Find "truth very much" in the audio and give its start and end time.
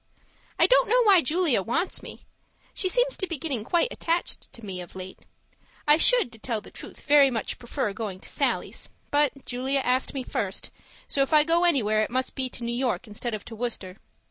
6.71-7.59